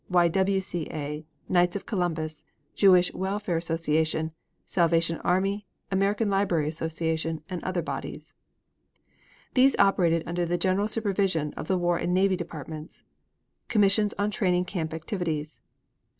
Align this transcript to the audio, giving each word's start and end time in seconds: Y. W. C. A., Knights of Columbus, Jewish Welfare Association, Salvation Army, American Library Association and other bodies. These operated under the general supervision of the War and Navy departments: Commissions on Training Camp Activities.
Y. 0.09 0.27
W. 0.29 0.59
C. 0.59 0.87
A., 0.89 1.23
Knights 1.47 1.75
of 1.75 1.85
Columbus, 1.85 2.43
Jewish 2.73 3.13
Welfare 3.13 3.57
Association, 3.57 4.31
Salvation 4.65 5.17
Army, 5.19 5.67
American 5.91 6.27
Library 6.27 6.67
Association 6.67 7.43
and 7.51 7.63
other 7.63 7.83
bodies. 7.83 8.33
These 9.53 9.75
operated 9.77 10.23
under 10.25 10.43
the 10.43 10.57
general 10.57 10.87
supervision 10.87 11.53
of 11.53 11.67
the 11.67 11.77
War 11.77 11.97
and 11.97 12.15
Navy 12.15 12.35
departments: 12.35 13.03
Commissions 13.67 14.15
on 14.17 14.31
Training 14.31 14.65
Camp 14.65 14.91
Activities. 14.91 15.61